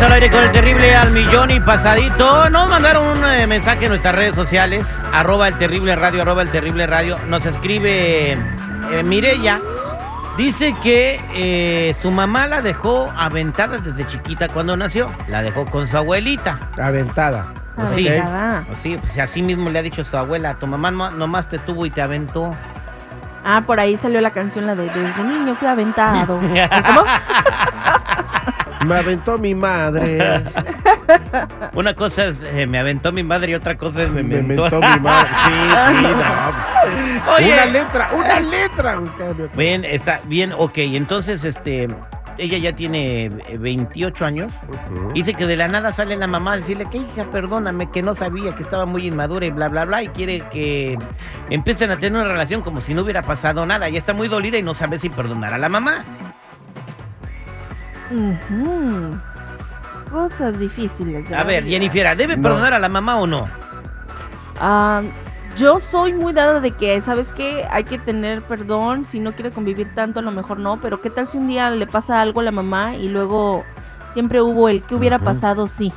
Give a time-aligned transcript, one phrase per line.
[0.00, 2.48] Estamos al aire con el terrible al millón y pasadito.
[2.48, 6.48] Nos mandaron un eh, mensaje en nuestras redes sociales, arroba el terrible radio, arroba el
[6.48, 7.18] terrible radio.
[7.26, 8.38] Nos escribe eh,
[9.04, 9.60] Mirella.
[10.38, 15.10] Dice que eh, su mamá la dejó aventada desde chiquita cuando nació.
[15.28, 16.58] La dejó con su abuelita.
[16.82, 17.48] Aventada.
[17.76, 18.64] Pues sí, Aventada.
[18.68, 20.54] pues sí, pues así mismo le ha dicho su abuela.
[20.54, 22.54] Tu mamá no- nomás te tuvo y te aventó.
[23.44, 26.38] Ah, por ahí salió la canción, la de Desde niño fui aventado.
[26.38, 27.04] ¿Cómo?
[28.86, 30.18] Me aventó mi madre.
[31.74, 34.80] Una cosa es eh, me aventó mi madre y otra cosa es me, Me aventó
[34.80, 35.30] mi madre.
[35.40, 37.32] Sí, sí, no.
[37.34, 37.52] Oye.
[37.52, 39.00] Una letra, una letra.
[39.54, 40.78] Bien, está bien, ok.
[40.78, 41.88] Entonces, este,
[42.38, 44.54] ella ya tiene eh, 28 años.
[44.68, 45.12] Ujú.
[45.12, 48.14] Dice que de la nada sale la mamá a decirle que hija, perdóname, que no
[48.14, 50.02] sabía, que estaba muy inmadura y bla, bla, bla.
[50.02, 50.98] Y quiere que
[51.50, 53.88] empiecen a tener una relación como si no hubiera pasado nada.
[53.88, 56.04] Y está muy dolida y no sabe si perdonar a la mamá.
[60.10, 61.28] Cosas difíciles.
[61.28, 61.72] de A la ver, vida.
[61.78, 62.42] Jennifer, ¿debe No.
[62.42, 63.48] perdonar a la mamá o no?
[64.58, 65.02] Ah,
[65.56, 67.64] yo soy muy dada de que, ¿sabes qué?
[67.70, 69.04] Hay que tener perdón.
[69.04, 70.80] Si no quiere convivir tanto, a lo mejor no.
[70.80, 73.64] Pero ¿qué tal si un día le pasa algo a la mamá y luego
[74.14, 75.68] siempre hubo el que hubiera pasado?
[75.68, 75.92] Sí.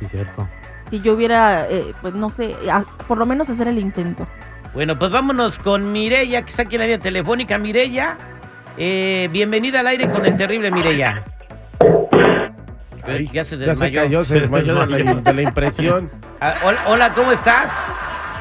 [0.00, 0.48] Sí, cierto.
[0.90, 4.26] Si yo hubiera, eh, pues no sé, a- por lo menos hacer el intento.
[4.74, 7.58] Bueno, pues vámonos con Mirella, que está aquí en la vía telefónica.
[7.58, 8.16] Mirella,
[8.76, 11.24] eh, bienvenida al aire con el terrible Mirella.
[13.04, 14.00] Ay, ya se ya se desmayó.
[14.02, 16.10] cayó, se desmayó de la, de la impresión.
[16.40, 16.54] Ah,
[16.86, 17.70] hola, ¿cómo estás?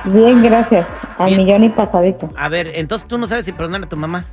[0.06, 0.88] Bien, gracias.
[1.18, 1.46] Al Bien.
[1.46, 2.30] millón y pasadito.
[2.36, 4.26] A ver, entonces tú no sabes si perdonar a tu mamá.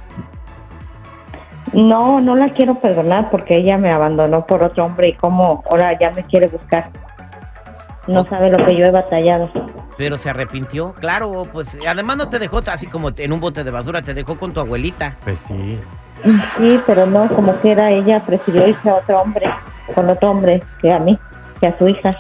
[1.73, 5.99] No, no la quiero perdonar porque ella me abandonó por otro hombre y como ahora
[5.99, 6.89] ya me quiere buscar.
[8.07, 9.51] No sabe lo que yo he batallado.
[9.99, 13.71] Pero se arrepintió, claro, pues además no te dejó así como en un bote de
[13.71, 15.17] basura, te dejó con tu abuelita.
[15.25, 15.79] Pues sí.
[16.57, 19.47] Sí, pero no, como quiera, ella prefirió irse a otro hombre,
[19.95, 21.19] con otro hombre que a mí,
[21.61, 22.11] que a su hija.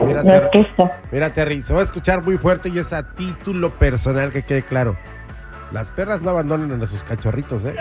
[0.00, 0.90] Mira, No es Terry, justo.
[1.12, 4.62] mira, Terry, se va a escuchar muy fuerte y es a título personal que quede
[4.62, 4.96] claro.
[5.72, 7.76] Las perras no abandonan a sus cachorritos, ¿eh?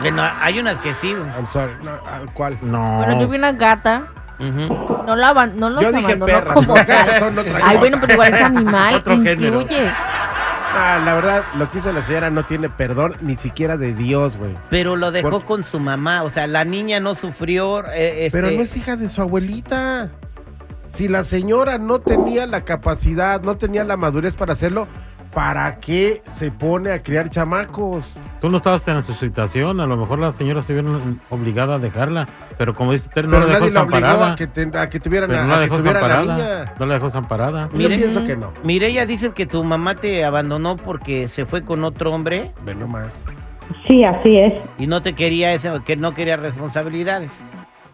[0.00, 1.10] Bueno, hay unas que sí.
[1.10, 1.72] I'm sorry.
[1.82, 2.58] No, ¿al ¿Cuál?
[2.62, 2.98] No.
[2.98, 4.02] Bueno, yo vi una gata,
[4.38, 5.04] Ujú.
[5.06, 7.18] no la no los Yo dije como tal.
[7.18, 7.78] son otra Ay, cosa.
[7.78, 9.60] bueno, pero igual es animal, Otro género.
[10.76, 14.36] Ah, la verdad, lo que hizo la señora no tiene perdón ni siquiera de Dios,
[14.36, 14.54] güey.
[14.70, 17.86] Pero lo dejó Por- con su mamá, o sea, la niña no sufrió.
[17.92, 20.10] eh, este, Pero no es hija de su abuelita.
[20.88, 24.86] Si la señora no tenía la capacidad, no tenía la madurez para hacerlo,
[25.34, 28.14] ¿para qué se pone a criar chamacos?
[28.40, 29.80] Tú no estabas en su situación.
[29.80, 30.84] A lo mejor la señora se vio
[31.30, 32.26] obligada a dejarla.
[32.56, 34.32] Pero como dice Terry, no Pero la dejó desamparada.
[34.32, 36.74] a que, te- a que tuvieran Pero no la a dejó desamparada.
[36.78, 37.68] No la dejó desamparada.
[37.74, 38.52] Yo pienso que no.
[38.62, 43.12] Mireya dice que tu mamá te abandonó porque se fue con otro hombre Ve nomás.
[43.88, 44.52] Sí, así es.
[44.78, 47.30] y no te quería ese, que no quería responsabilidades.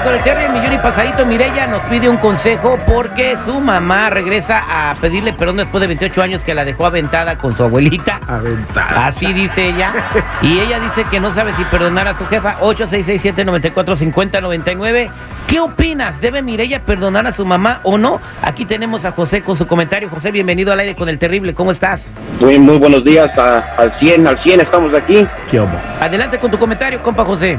[0.05, 1.27] Con el Terry, el millón y pasadito.
[1.27, 6.23] Mireya nos pide un consejo porque su mamá regresa a pedirle perdón después de 28
[6.23, 8.19] años que la dejó aventada con su abuelita.
[8.27, 9.09] Aventada.
[9.09, 9.93] Así dice ella.
[10.43, 12.57] Y ella dice que no sabe si perdonar a su jefa.
[12.61, 15.11] 866-794-5099.
[15.47, 16.19] ¿Qué opinas?
[16.21, 18.19] ¿Debe Mireya perdonar a su mamá o no?
[18.43, 20.09] Aquí tenemos a José con su comentario.
[20.09, 21.53] José, bienvenido al aire con el terrible.
[21.55, 22.11] ¿Cómo estás?
[22.41, 25.27] Muy, muy buenos días, a- al 100, al 100 estamos aquí.
[25.51, 25.69] ¿Qué hubo?
[26.01, 27.59] Adelante con tu comentario, compa José.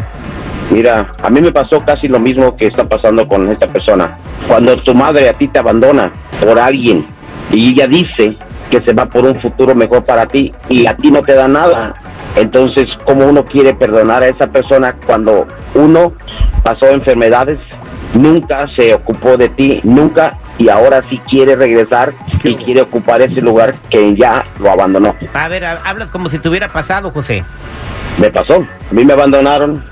[0.71, 4.17] Mira, a mí me pasó casi lo mismo que está pasando con esta persona.
[4.47, 6.11] Cuando tu madre a ti te abandona
[6.43, 7.05] por alguien
[7.51, 8.37] y ella dice
[8.69, 11.47] que se va por un futuro mejor para ti y a ti no te da
[11.49, 11.93] nada,
[12.37, 15.45] entonces, ¿cómo uno quiere perdonar a esa persona cuando
[15.75, 16.13] uno
[16.63, 17.59] pasó enfermedades,
[18.13, 22.13] nunca se ocupó de ti, nunca, y ahora sí quiere regresar
[22.45, 25.15] y quiere ocupar ese lugar que ya lo abandonó?
[25.33, 27.43] A ver, ha- hablas como si te hubiera pasado, José.
[28.19, 28.55] Me pasó,
[28.89, 29.83] a mí me abandonaron,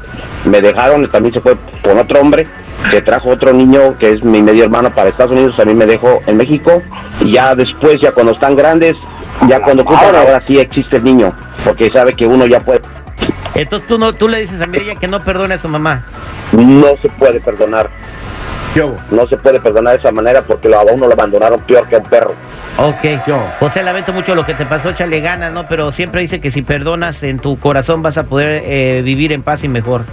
[0.45, 2.48] me dejaron, también se fue con otro hombre,
[2.92, 5.86] que trajo otro niño que es mi medio hermano para Estados Unidos, a mí me
[5.86, 6.81] dejó en México,
[7.21, 8.95] y ya después, ya cuando están grandes,
[9.48, 11.33] ya cuando ocupan, ahora sí existe el niño,
[11.63, 12.81] porque sabe que uno ya puede,
[13.56, 16.04] Entonces tú, no, tú le dices a Mireya que no perdone a su mamá.
[16.51, 17.89] no se puede perdonar,
[18.74, 18.98] ¿Qué hubo?
[19.10, 22.00] no se puede perdonar de esa manera porque a uno lo abandonaron peor que a
[22.00, 22.33] un perro.
[22.81, 23.22] Ok.
[23.60, 25.68] José, lamento mucho lo que te pasó, échale ganas, ¿no?
[25.68, 29.44] Pero siempre dice que si perdonas en tu corazón vas a poder eh, vivir en
[29.44, 30.04] paz y mejor.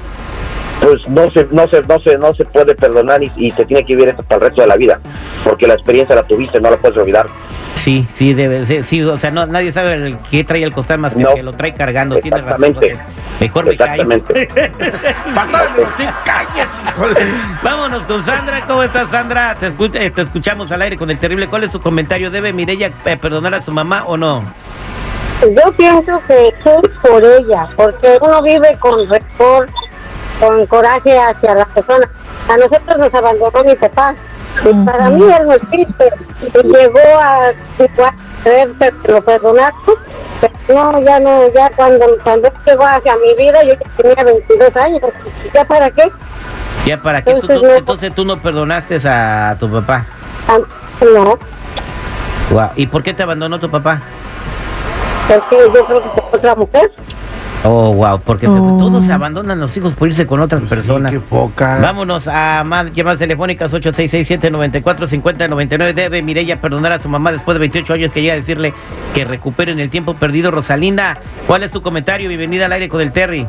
[0.81, 3.85] Pues no se, no se, no se, no se puede perdonar y, y se tiene
[3.85, 5.01] que vivir esto para el resto de la vida,
[5.45, 7.27] porque la experiencia la tuviste, no la puedes olvidar.
[7.77, 8.83] Sí, sí, debe ser.
[8.85, 11.29] Sí, o sea, no, nadie sabe el que trae el costal más que No.
[11.31, 12.17] el que lo trae cargando.
[12.19, 12.77] Tienes razón.
[13.41, 14.03] Mejor me callo.
[14.03, 14.49] Exactamente.
[15.97, 18.61] Sí, de- Vámonos con Sandra.
[18.67, 19.55] ¿Cómo estás, Sandra?
[19.57, 21.47] Te, escu- eh, te escuchamos al aire con el terrible.
[21.49, 22.31] ¿Cuál es tu comentario?
[22.31, 24.43] ¿Debe Mireya eh, perdonar a su mamá o no?
[25.43, 26.55] Yo pienso que es
[27.03, 29.69] por ella, porque uno vive con rencor,
[30.41, 32.09] con coraje hacia la persona.
[32.49, 34.15] A nosotros nos abandonó mi papá.
[34.65, 36.13] Y para mí él no existe.
[36.43, 37.53] Y llegó a
[38.43, 39.93] creerse que lo perdonaste.
[40.67, 45.01] Pero no, ya no, ya cuando, cuando llegó hacia mi vida, yo tenía 22 años.
[45.55, 46.11] ¿Ya para qué?
[46.85, 47.31] ¿Ya para qué?
[47.31, 47.75] Entonces, tú- no.
[47.75, 50.05] entonces tú no perdonaste a tu papá.
[50.49, 50.59] Ah,
[51.15, 51.39] No,
[52.51, 52.71] Guau.
[52.77, 54.01] ¿Y por qué te abandonó tu papá?
[55.29, 56.93] porque yo creo que fue otra mujer.
[57.65, 58.77] Oh, wow, porque se- Oh.
[58.79, 61.11] todos se abandonan los hijos por irse con otras Pues sí, personas.
[61.11, 61.79] qué poca.
[61.83, 65.93] Vámonos a más llamadas telefónicas 8667-945099.
[65.95, 68.73] Debe Mireya perdonar a su mamá después de 28 años que llega a decirle
[69.15, 70.51] que recuperen el tiempo perdido.
[70.53, 71.19] Rosalinda,
[71.49, 72.29] ¿cuál es tu comentario?
[72.29, 73.45] Bienvenida al aire con el Terry.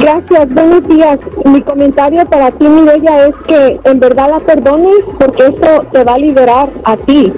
[0.00, 1.18] Gracias, buenos días.
[1.44, 6.14] Mi comentario para ti, Mireya, es que en verdad la perdones porque eso te va
[6.14, 7.32] a liberar a ti.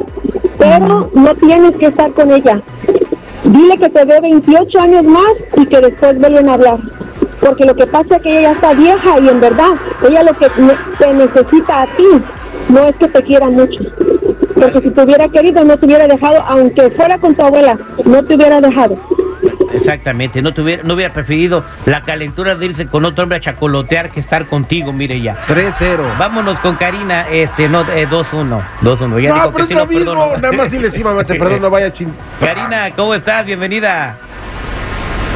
[0.58, 2.60] Pero no tienes que estar con ella.
[3.44, 6.79] Dile que te dé 28 años más y que después vuelven a hablar.
[7.41, 9.71] Porque lo que pasa es que ella ya está vieja y en verdad
[10.09, 10.49] ella lo que
[10.99, 12.06] te necesita a ti
[12.69, 13.81] no es que te quiera mucho.
[14.55, 18.23] Porque si te hubiera querido no te hubiera dejado, aunque fuera con tu abuela, no
[18.23, 18.97] te hubiera dejado.
[19.73, 24.11] Exactamente, no, tuviera, no hubiera preferido la calentura de irse con otro hombre a chacolotear
[24.11, 25.39] que estar contigo, Mireya.
[25.49, 26.19] 3-0.
[26.19, 28.61] Vámonos con Karina, este, no, eh, 2-1.
[28.83, 30.05] 2-1, ya No, digo pero que es sí lo no mismo.
[30.12, 30.37] perdono.
[30.39, 32.12] Nada más dile sí, mamá, te perdono, vaya chin.
[32.41, 33.44] Karina, ¿cómo estás?
[33.47, 34.17] Bienvenida.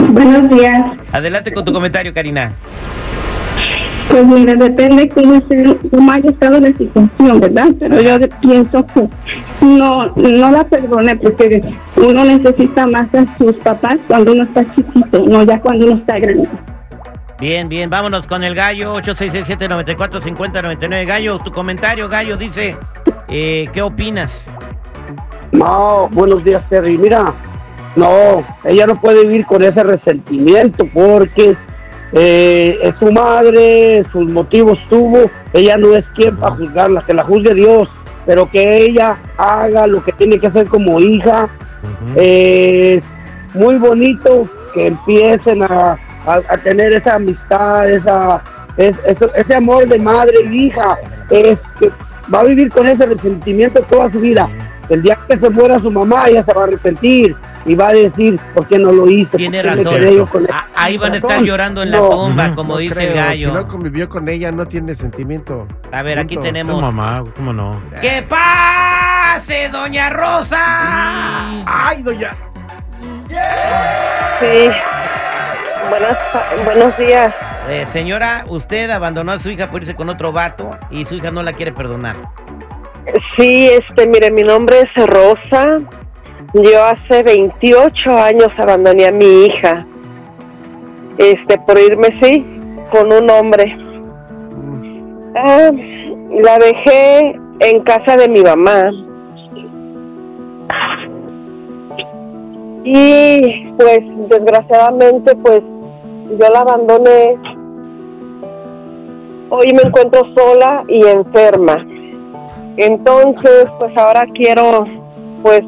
[0.00, 0.79] Buenos días.
[1.12, 2.53] Adelante con tu comentario, Karina.
[4.08, 7.69] Pues mira, depende cómo, esté, cómo haya estado la situación, ¿verdad?
[7.79, 9.08] Pero yo pienso que
[9.61, 11.63] no, no la perdone porque
[11.96, 16.19] uno necesita más a sus papás cuando uno está chiquito, no ya cuando uno está
[16.19, 16.48] grande.
[17.39, 21.06] Bien, bien, vámonos con el gallo 8667-945099.
[21.06, 22.75] Gallo, tu comentario, Gallo, dice,
[23.29, 24.48] eh, ¿qué opinas?
[25.53, 26.96] No, buenos días, Terry.
[26.96, 27.34] Mira,
[27.94, 31.58] no, ella no puede vivir con ese resentimiento porque
[32.19, 35.31] eh, es su madre, sus motivos tuvo.
[35.53, 37.89] Ella no es quien para juzgarla, que la juzgue Dios,
[38.25, 41.49] pero que ella haga lo que tiene que hacer como hija.
[42.17, 43.01] Eh,
[43.55, 45.93] muy bonito que empiecen a,
[46.27, 48.43] a- a tener esa amistad, esa,
[48.77, 48.96] es-
[49.35, 50.96] ese amor de madre y hija.
[51.31, 51.91] Es que
[52.32, 54.49] va a vivir con ese resentimiento toda su vida.
[54.88, 57.93] El día que se muera su mamá, ella se va a arrepentir y va a
[57.93, 59.36] decir por qué no lo hice.
[59.36, 60.26] Tiene razón.
[60.26, 60.46] con.
[60.52, 62.08] Ah, ahí van a estar llorando en la No.
[62.10, 63.48] tumba, como No dice creo, el gallo.
[63.48, 65.66] Si no convivió con ella, no tiene sentimiento.
[65.90, 66.46] A ver, aquí Punto.
[66.48, 66.81] Tenemos...
[66.81, 67.81] mamá, ¿cómo no?
[68.00, 71.64] ¡Que pase, doña Rosa!
[71.66, 72.36] ¡Ay, doña!
[74.40, 74.70] Sí.
[75.88, 76.19] Buenas,
[76.64, 77.34] buenos días.
[77.69, 81.31] Eh, señora, usted abandonó a su hija por irse con otro vato y su hija
[81.31, 82.16] no la quiere perdonar.
[83.36, 85.81] Sí, este, mire, mi nombre es Rosa.
[86.55, 89.86] Yo hace 28 años abandoné a mi hija.
[91.19, 92.44] Este, por irme, sí,
[92.91, 93.77] con un hombre.
[95.36, 95.70] Ah,
[96.43, 98.91] la dejé en casa de mi mamá.
[102.84, 107.36] Y pues desgraciadamente pues yo la abandoné.
[109.51, 111.95] Hoy me encuentro sola y enferma.
[112.78, 114.84] Entonces, pues ahora quiero,
[115.42, 115.60] pues,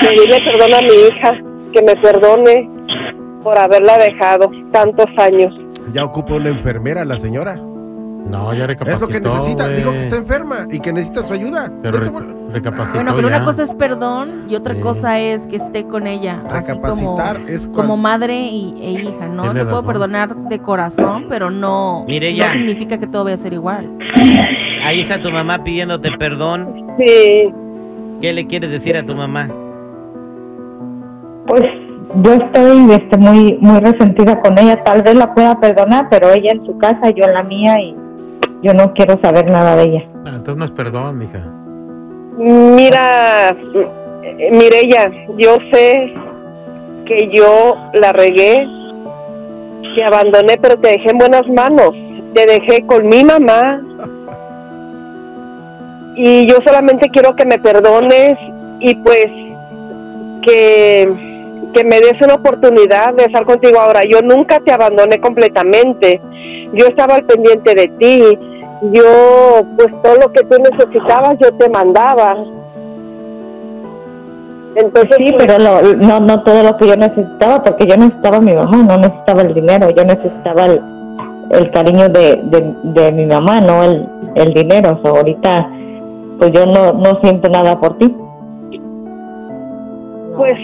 [0.00, 1.32] pedirle perdón a mi hija,
[1.72, 2.68] que me perdone
[3.42, 5.54] por haberla dejado tantos años.
[5.92, 7.56] Ya ocupa una enfermera la señora.
[7.56, 8.96] No, ya recapacitó.
[8.96, 9.64] Es lo que necesita.
[9.64, 9.76] güey.
[9.78, 11.72] Digo que está enferma y que necesita su ayuda.
[11.82, 13.36] Pero re- recapacitó Bueno, pero ya.
[13.36, 14.80] una cosa es perdón y otra Sí.
[14.80, 16.40] cosa es que esté con ella.
[16.50, 19.42] Así como, recapacitar es como madre y, e hija, ¿no?
[19.44, 19.86] Tiene Te puedo razón.
[19.86, 23.90] perdonar de corazón, pero no, Mire, no significa que todo vaya a ser igual.
[24.84, 26.86] Ahí está tu mamá pidiéndote perdón.
[26.98, 27.52] Sí,
[28.20, 29.48] ¿Qué le quieres decir a tu mamá?
[31.46, 31.62] Pues
[32.22, 34.82] yo estoy este, muy muy resentida con ella.
[34.84, 37.96] Tal vez la pueda perdonar, pero ella en su casa, yo en la mía y
[38.62, 40.04] yo no quiero saber nada de ella.
[40.26, 41.40] Ah, entonces no es perdón, mija.
[42.36, 43.56] mira,
[44.52, 46.12] Mireya, yo sé
[47.06, 48.66] que yo la regué,
[49.94, 51.90] te abandoné, pero te dejé en buenas manos.
[52.34, 53.80] Te dejé con mi mamá.
[56.22, 58.34] Y yo solamente quiero que me perdones
[58.80, 59.24] y pues
[60.42, 61.08] que,
[61.74, 64.00] que me des una oportunidad de estar contigo ahora.
[64.06, 66.20] Yo nunca te abandoné completamente.
[66.74, 68.22] Yo estaba al pendiente de ti.
[68.92, 72.36] Yo, pues todo lo que tú necesitabas, yo te mandaba.
[74.76, 78.40] Entonces, Sí, pero lo- no no todo lo que yo necesitaba, porque yo necesitaba a
[78.40, 80.80] mi mamá, no necesitaba el dinero, yo necesitaba el,
[81.50, 84.98] el cariño de, de, de mi mamá, no el, el dinero.
[84.98, 85.68] O sea, ahorita,
[86.40, 88.12] pues yo no, no siento nada por ti.
[90.36, 90.54] pues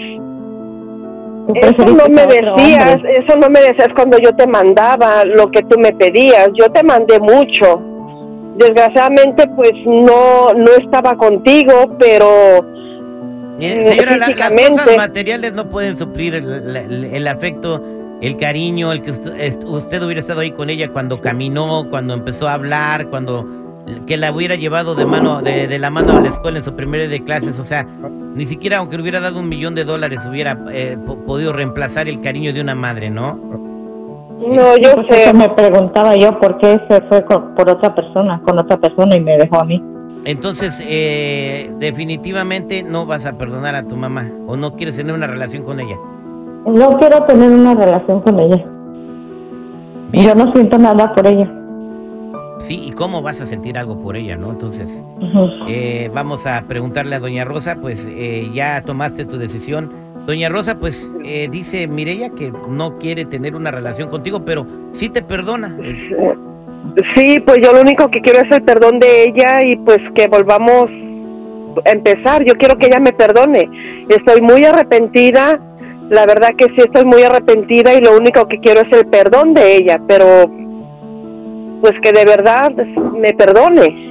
[1.55, 5.79] eso no me decías, eso no me decías cuando yo te mandaba lo que tú
[5.79, 6.49] me pedías.
[6.55, 7.81] Yo te mandé mucho.
[8.57, 12.27] Desgraciadamente, pues no no estaba contigo, pero
[13.59, 17.81] Mire, señora, la- las cosas materiales no pueden suplir el, el- el afecto,
[18.21, 22.47] el cariño, el que usted, usted hubiera estado ahí con ella cuando caminó, cuando empezó
[22.47, 23.45] a hablar, cuando
[24.05, 26.73] que la hubiera llevado de mano de, de la mano a la escuela en su
[26.75, 27.85] primer día de clases, o sea,
[28.35, 32.07] ni siquiera aunque le hubiera dado un millón de dólares hubiera eh, po- podido reemplazar
[32.07, 33.33] el cariño de una madre, ¿no?
[34.39, 35.33] no, yo Pues sé.
[35.33, 39.19] me preguntaba yo por qué se fue con- por otra persona, con otra persona y
[39.19, 39.81] me dejó a mí.
[40.25, 45.27] Entonces, eh, definitivamente no vas a perdonar a tu mamá o no quieres tener una
[45.27, 45.95] relación con ella.
[46.65, 48.63] No quiero tener una relación con ella.
[50.13, 51.49] Yo no siento nada por ella.
[52.61, 54.51] Sí, ¿y cómo vas a sentir algo por ella, no?
[54.51, 54.89] Entonces,
[55.67, 59.91] eh, vamos a preguntarle a Doña Rosa, pues eh, ya tomaste tu decisión.
[60.25, 65.07] Doña Rosa, pues eh, dice Mirella que no quiere tener una relación contigo, pero sí
[65.09, 65.77] te perdona.
[67.15, 70.27] Sí, pues yo lo único que quiero es el perdón de ella y pues que
[70.27, 70.89] volvamos
[71.85, 72.43] a empezar.
[72.43, 73.69] Yo quiero que ella me perdone.
[74.09, 75.59] Estoy muy arrepentida,
[76.09, 79.53] la verdad que sí estoy muy arrepentida y lo único que quiero es el perdón
[79.53, 80.49] de ella, pero
[81.81, 82.71] pues que de verdad
[83.13, 84.05] me perdone.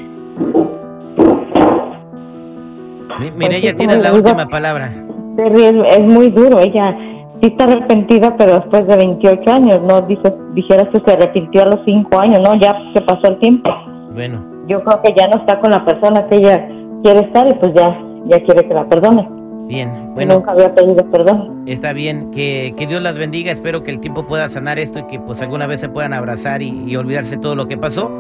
[3.21, 4.29] Mi- Mireya, sí, tienes como la digo.
[4.29, 4.93] última palabra.
[5.39, 6.59] Es muy duro.
[6.61, 6.97] Ella
[7.41, 11.67] sí está arrepentida, pero después de 28 años, no dices, dijeras que se arrepintió a
[11.67, 13.71] los 5 años, no, ya se pasó el tiempo.
[14.15, 16.67] Bueno, Yo creo que ya no está con la persona que ella
[17.03, 17.97] quiere estar y pues ya,
[18.27, 19.29] ya quiere que la perdone.
[19.67, 21.63] Bien, bueno, Nunca había pedido perdón.
[21.67, 22.31] está bien.
[22.31, 23.53] Que, que Dios las bendiga.
[23.53, 26.63] Espero que el tiempo pueda sanar esto y que pues alguna vez se puedan abrazar
[26.63, 28.11] y, y olvidarse todo lo que pasó.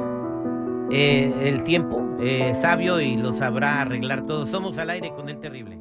[0.91, 4.47] Eh, el tiempo eh, sabio y lo sabrá arreglar todo.
[4.47, 5.79] Somos al aire con el terrible.